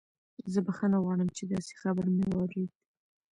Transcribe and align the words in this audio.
زه 0.53 0.59
بخښنه 0.65 0.97
غواړم 1.03 1.29
چې 1.37 1.43
داسې 1.51 1.73
خبر 1.81 2.05
مې 2.15 2.23
واورید 2.29 2.71